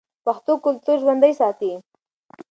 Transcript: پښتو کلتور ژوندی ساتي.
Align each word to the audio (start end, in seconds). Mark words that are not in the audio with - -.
پښتو 0.25 0.53
کلتور 0.65 0.97
ژوندی 1.03 1.33
ساتي. 1.39 1.71